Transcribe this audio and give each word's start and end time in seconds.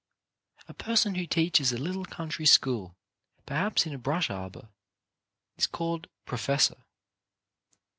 A 0.67 0.73
person 0.73 1.13
who 1.13 1.27
teaches 1.27 1.71
a 1.71 1.77
little 1.77 2.05
country 2.05 2.47
school, 2.47 2.97
perhaps 3.45 3.85
in 3.85 3.93
a 3.93 3.99
brush 3.99 4.31
arbour, 4.31 4.69
is 5.59 5.67
called" 5.67 6.07
Professor. 6.25 6.85